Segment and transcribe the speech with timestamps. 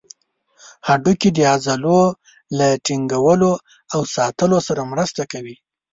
[0.87, 2.01] هډوکي د عضلو
[2.57, 3.51] له ټینګولو
[3.93, 5.55] او ساتلو سره مرسته کوي.